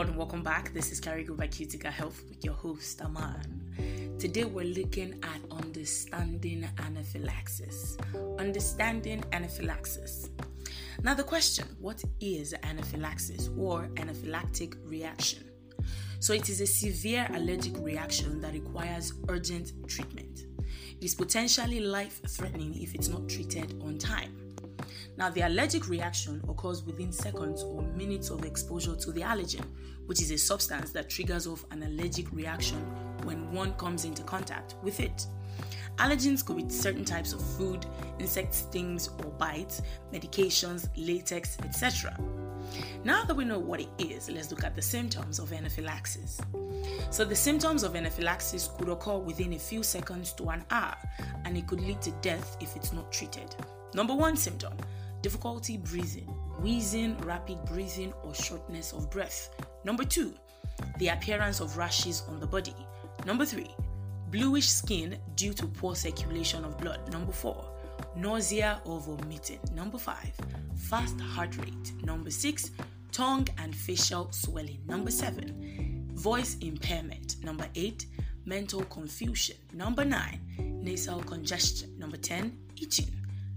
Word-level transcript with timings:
everyone, 0.00 0.16
welcome 0.16 0.42
back. 0.42 0.72
This 0.72 0.92
is 0.92 0.98
Carigo 0.98 1.36
Health 1.90 2.22
with 2.26 2.42
your 2.42 2.54
host, 2.54 3.02
Aman. 3.02 4.16
Today 4.18 4.44
we're 4.44 4.64
looking 4.64 5.22
at 5.22 5.40
understanding 5.50 6.66
anaphylaxis. 6.78 7.98
Understanding 8.38 9.22
anaphylaxis. 9.32 10.30
Now, 11.02 11.12
the 11.12 11.22
question 11.22 11.66
what 11.80 12.02
is 12.18 12.54
anaphylaxis 12.62 13.50
or 13.58 13.90
anaphylactic 13.96 14.74
reaction? 14.86 15.44
So, 16.18 16.32
it 16.32 16.48
is 16.48 16.62
a 16.62 16.66
severe 16.66 17.28
allergic 17.34 17.76
reaction 17.76 18.40
that 18.40 18.54
requires 18.54 19.12
urgent 19.28 19.72
treatment. 19.86 20.46
It 20.98 21.04
is 21.04 21.14
potentially 21.14 21.80
life 21.80 22.22
threatening 22.26 22.80
if 22.80 22.94
it's 22.94 23.08
not 23.08 23.28
treated 23.28 23.78
on 23.84 23.98
time. 23.98 24.49
Now, 25.16 25.28
the 25.30 25.42
allergic 25.42 25.88
reaction 25.88 26.42
occurs 26.48 26.82
within 26.82 27.12
seconds 27.12 27.62
or 27.62 27.82
minutes 27.82 28.30
of 28.30 28.44
exposure 28.44 28.96
to 28.96 29.12
the 29.12 29.20
allergen, 29.20 29.64
which 30.06 30.22
is 30.22 30.30
a 30.30 30.38
substance 30.38 30.92
that 30.92 31.10
triggers 31.10 31.46
off 31.46 31.64
an 31.70 31.82
allergic 31.82 32.32
reaction 32.32 32.78
when 33.24 33.52
one 33.52 33.74
comes 33.74 34.04
into 34.04 34.22
contact 34.22 34.76
with 34.82 35.00
it. 35.00 35.26
Allergens 35.98 36.44
could 36.44 36.56
be 36.56 36.68
certain 36.70 37.04
types 37.04 37.32
of 37.32 37.42
food, 37.42 37.84
insect 38.18 38.54
stings 38.54 39.08
or 39.18 39.30
bites, 39.32 39.82
medications, 40.12 40.88
latex, 40.96 41.58
etc. 41.62 42.16
Now 43.04 43.24
that 43.24 43.34
we 43.34 43.44
know 43.44 43.58
what 43.58 43.80
it 43.80 43.88
is, 43.98 44.30
let's 44.30 44.50
look 44.50 44.64
at 44.64 44.74
the 44.74 44.82
symptoms 44.82 45.38
of 45.38 45.52
anaphylaxis. 45.52 46.40
So, 47.10 47.24
the 47.24 47.36
symptoms 47.36 47.82
of 47.82 47.96
anaphylaxis 47.96 48.70
could 48.78 48.88
occur 48.88 49.18
within 49.18 49.52
a 49.54 49.58
few 49.58 49.82
seconds 49.82 50.32
to 50.34 50.48
an 50.50 50.64
hour, 50.70 50.96
and 51.44 51.56
it 51.56 51.66
could 51.66 51.80
lead 51.80 52.00
to 52.02 52.10
death 52.22 52.56
if 52.60 52.76
it's 52.76 52.92
not 52.92 53.12
treated. 53.12 53.54
Number 53.92 54.14
one 54.14 54.36
symptom 54.36 54.72
difficulty 55.22 55.76
breathing, 55.76 56.28
wheezing, 56.60 57.16
rapid 57.18 57.64
breathing, 57.66 58.12
or 58.22 58.34
shortness 58.34 58.92
of 58.92 59.10
breath. 59.10 59.50
Number 59.84 60.04
two, 60.04 60.34
the 60.98 61.08
appearance 61.08 61.60
of 61.60 61.76
rashes 61.76 62.22
on 62.28 62.40
the 62.40 62.46
body. 62.46 62.74
Number 63.26 63.44
three, 63.44 63.70
bluish 64.30 64.68
skin 64.68 65.18
due 65.34 65.52
to 65.54 65.66
poor 65.66 65.94
circulation 65.94 66.64
of 66.64 66.78
blood. 66.78 67.12
Number 67.12 67.32
four, 67.32 67.64
nausea 68.16 68.80
or 68.84 69.00
vomiting. 69.00 69.60
Number 69.74 69.98
five, 69.98 70.32
fast 70.74 71.20
heart 71.20 71.56
rate. 71.58 71.92
Number 72.02 72.30
six, 72.30 72.70
tongue 73.12 73.48
and 73.58 73.74
facial 73.74 74.30
swelling. 74.32 74.80
Number 74.86 75.10
seven, 75.10 76.08
voice 76.14 76.56
impairment. 76.60 77.36
Number 77.44 77.66
eight, 77.74 78.06
mental 78.44 78.82
confusion. 78.84 79.56
Number 79.72 80.04
nine, 80.04 80.40
nasal 80.82 81.20
congestion. 81.22 81.98
Number 81.98 82.16
10, 82.16 82.56
itching. 82.80 83.10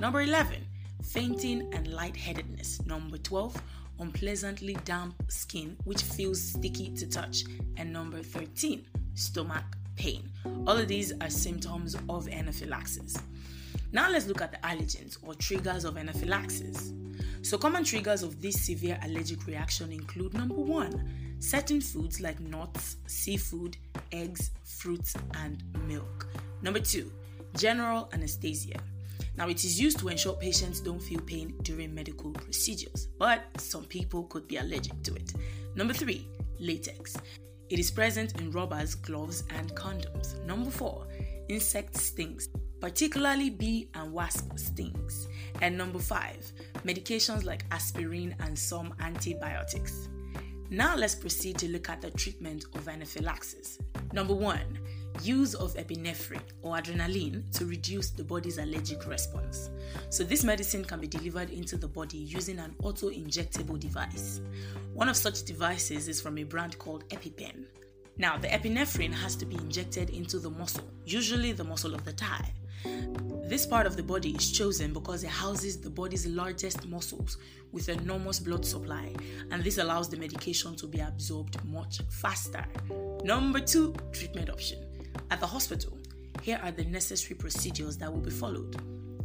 Number 0.00 0.20
11, 0.20 0.64
fainting 1.02 1.72
and 1.72 1.88
lightheadedness. 1.88 2.84
Number 2.86 3.18
12, 3.18 3.60
unpleasantly 4.00 4.76
damp 4.84 5.14
skin 5.28 5.76
which 5.84 6.02
feels 6.02 6.42
sticky 6.42 6.90
to 6.96 7.08
touch. 7.08 7.44
And 7.76 7.92
number 7.92 8.22
13, 8.22 8.84
stomach 9.14 9.64
pain. 9.96 10.30
All 10.66 10.76
of 10.76 10.88
these 10.88 11.12
are 11.20 11.30
symptoms 11.30 11.96
of 12.08 12.28
anaphylaxis. 12.28 13.16
Now 13.92 14.10
let's 14.10 14.26
look 14.26 14.42
at 14.42 14.52
the 14.52 14.58
allergens 14.58 15.16
or 15.22 15.34
triggers 15.34 15.84
of 15.84 15.96
anaphylaxis. 15.96 16.92
So, 17.42 17.56
common 17.56 17.84
triggers 17.84 18.22
of 18.22 18.42
this 18.42 18.60
severe 18.60 18.98
allergic 19.04 19.46
reaction 19.46 19.92
include 19.92 20.34
number 20.34 20.56
one, 20.56 21.36
certain 21.38 21.80
foods 21.80 22.20
like 22.20 22.40
nuts, 22.40 22.96
seafood, 23.06 23.76
eggs, 24.10 24.50
fruits, 24.64 25.14
and 25.34 25.62
milk. 25.86 26.26
Number 26.60 26.80
two, 26.80 27.12
general 27.56 28.08
anesthesia. 28.12 28.78
Now, 29.36 29.48
it 29.48 29.64
is 29.64 29.80
used 29.80 29.98
to 29.98 30.08
ensure 30.08 30.34
patients 30.34 30.80
don't 30.80 31.02
feel 31.02 31.20
pain 31.20 31.54
during 31.62 31.94
medical 31.94 32.32
procedures, 32.32 33.08
but 33.18 33.44
some 33.58 33.84
people 33.84 34.24
could 34.24 34.48
be 34.48 34.56
allergic 34.56 35.02
to 35.02 35.14
it. 35.14 35.34
Number 35.74 35.92
three, 35.92 36.26
latex. 36.58 37.16
It 37.68 37.78
is 37.78 37.90
present 37.90 38.40
in 38.40 38.50
rubbers, 38.50 38.94
gloves, 38.94 39.44
and 39.50 39.74
condoms. 39.74 40.42
Number 40.44 40.70
four, 40.70 41.06
insect 41.48 41.96
stings, 41.96 42.48
particularly 42.80 43.50
bee 43.50 43.88
and 43.94 44.12
wasp 44.12 44.58
stings. 44.58 45.28
And 45.60 45.76
number 45.76 45.98
five, 45.98 46.52
medications 46.84 47.44
like 47.44 47.64
aspirin 47.72 48.34
and 48.40 48.58
some 48.58 48.94
antibiotics. 49.00 50.08
Now 50.70 50.96
let's 50.96 51.14
proceed 51.14 51.58
to 51.58 51.68
look 51.68 51.88
at 51.88 52.00
the 52.00 52.10
treatment 52.10 52.64
of 52.74 52.88
anaphylaxis. 52.88 53.78
Number 54.12 54.34
one, 54.34 54.78
use 55.22 55.54
of 55.54 55.74
epinephrine 55.74 56.42
or 56.62 56.76
adrenaline 56.76 57.50
to 57.56 57.66
reduce 57.66 58.10
the 58.10 58.24
body's 58.24 58.58
allergic 58.58 59.06
response. 59.06 59.70
So, 60.10 60.24
this 60.24 60.44
medicine 60.44 60.84
can 60.84 61.00
be 61.00 61.06
delivered 61.06 61.50
into 61.50 61.76
the 61.76 61.88
body 61.88 62.18
using 62.18 62.58
an 62.58 62.74
auto 62.82 63.10
injectable 63.10 63.78
device. 63.78 64.40
One 64.94 65.08
of 65.08 65.16
such 65.16 65.44
devices 65.44 66.08
is 66.08 66.20
from 66.20 66.38
a 66.38 66.44
brand 66.44 66.78
called 66.78 67.08
EpiPen. 67.08 67.66
Now, 68.18 68.38
the 68.38 68.48
epinephrine 68.48 69.12
has 69.12 69.36
to 69.36 69.44
be 69.44 69.56
injected 69.56 70.10
into 70.10 70.38
the 70.38 70.50
muscle, 70.50 70.88
usually 71.04 71.52
the 71.52 71.64
muscle 71.64 71.94
of 71.94 72.04
the 72.04 72.12
thigh. 72.12 72.52
This 73.48 73.66
part 73.66 73.86
of 73.86 73.96
the 73.96 74.02
body 74.02 74.30
is 74.30 74.50
chosen 74.50 74.92
because 74.92 75.22
it 75.22 75.30
houses 75.30 75.80
the 75.80 75.90
body's 75.90 76.26
largest 76.26 76.88
muscles 76.88 77.36
with 77.72 77.88
enormous 77.88 78.40
blood 78.40 78.64
supply, 78.64 79.14
and 79.50 79.62
this 79.62 79.78
allows 79.78 80.08
the 80.08 80.16
medication 80.16 80.74
to 80.76 80.86
be 80.86 81.00
absorbed 81.00 81.62
much 81.64 82.00
faster. 82.10 82.64
Number 83.22 83.60
two 83.60 83.94
treatment 84.12 84.50
option 84.50 84.78
at 85.30 85.40
the 85.40 85.46
hospital, 85.46 85.98
here 86.42 86.60
are 86.62 86.70
the 86.70 86.84
necessary 86.84 87.34
procedures 87.34 87.96
that 87.98 88.12
will 88.12 88.20
be 88.20 88.30
followed. 88.30 88.76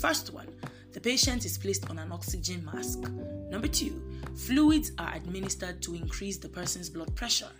First 0.00 0.32
one, 0.32 0.48
the 0.92 1.00
patient 1.00 1.44
is 1.44 1.58
placed 1.58 1.88
on 1.90 1.98
an 1.98 2.10
oxygen 2.12 2.64
mask. 2.64 3.00
Number 3.50 3.68
two, 3.68 4.02
fluids 4.34 4.92
are 4.98 5.14
administered 5.14 5.82
to 5.82 5.94
increase 5.94 6.38
the 6.38 6.48
person's 6.48 6.88
blood 6.88 7.14
pressure. 7.14 7.50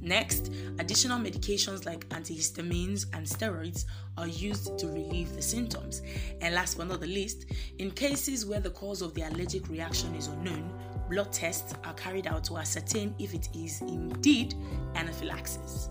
Next, 0.00 0.52
additional 0.80 1.20
medications 1.20 1.86
like 1.86 2.08
antihistamines 2.08 3.06
and 3.12 3.24
steroids 3.24 3.84
are 4.18 4.26
used 4.26 4.78
to 4.78 4.88
relieve 4.88 5.32
the 5.34 5.42
symptoms. 5.42 6.02
And 6.40 6.54
last 6.54 6.76
but 6.76 6.88
not 6.88 7.00
the 7.00 7.06
least, 7.06 7.46
in 7.78 7.90
cases 7.92 8.44
where 8.44 8.58
the 8.60 8.70
cause 8.70 9.00
of 9.00 9.14
the 9.14 9.22
allergic 9.22 9.68
reaction 9.68 10.14
is 10.16 10.26
unknown, 10.26 10.72
blood 11.08 11.32
tests 11.32 11.74
are 11.84 11.94
carried 11.94 12.26
out 12.26 12.42
to 12.44 12.58
ascertain 12.58 13.14
if 13.18 13.32
it 13.32 13.48
is 13.54 13.80
indeed 13.80 14.54
anaphylaxis. 14.96 15.88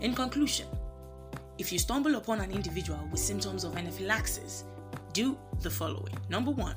In 0.00 0.14
conclusion, 0.14 0.66
if 1.58 1.72
you 1.72 1.78
stumble 1.78 2.16
upon 2.16 2.40
an 2.40 2.50
individual 2.50 2.98
with 3.10 3.20
symptoms 3.20 3.64
of 3.64 3.76
anaphylaxis, 3.76 4.64
do 5.12 5.38
the 5.60 5.70
following. 5.70 6.16
Number 6.28 6.50
one, 6.50 6.74